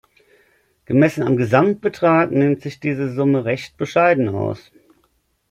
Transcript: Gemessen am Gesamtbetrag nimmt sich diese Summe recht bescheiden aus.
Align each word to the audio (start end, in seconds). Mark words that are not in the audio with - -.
Gemessen 0.85 1.21
am 1.21 1.37
Gesamtbetrag 1.37 2.31
nimmt 2.31 2.63
sich 2.63 2.79
diese 2.79 3.13
Summe 3.13 3.45
recht 3.45 3.77
bescheiden 3.77 4.29
aus. 4.29 4.71